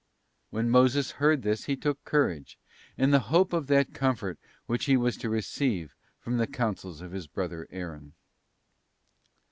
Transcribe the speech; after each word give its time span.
'* 0.27 0.49
When 0.49 0.67
Moses 0.71 1.11
heard 1.21 1.43
this 1.43 1.65
he 1.65 1.75
took 1.75 2.03
courage, 2.05 2.57
in 2.97 3.11
the 3.11 3.19
hope 3.29 3.53
of 3.53 3.67
that 3.67 3.93
comfort 3.93 4.39
which 4.65 4.85
he 4.85 4.97
was 4.97 5.15
to 5.17 5.29
receive 5.29 5.93
from 6.19 6.37
the 6.37 6.47
counsels 6.47 7.01
of 7.01 7.11
his 7.11 7.27
brother 7.27 7.67
Aaron. 7.69 8.13